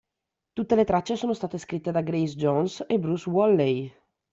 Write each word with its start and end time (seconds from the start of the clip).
Tutte 0.53 0.73
le 0.73 0.83
tracce 0.83 1.15
sono 1.15 1.31
state 1.35 1.59
scritte 1.59 1.91
da 1.91 2.01
Grace 2.01 2.33
Jones 2.35 2.83
e 2.87 2.97
Bruce 2.97 3.29
Woolley. 3.29 3.93